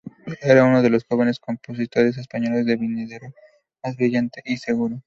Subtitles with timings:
[0.41, 3.27] Era uno de los jóvenes compositores españoles de venidero
[3.83, 4.97] más brillante y seguro.